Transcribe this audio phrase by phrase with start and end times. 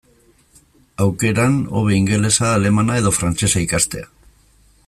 [1.05, 4.13] Aukeran, hobe ingelesa, alemana edo frantsesa ikastea.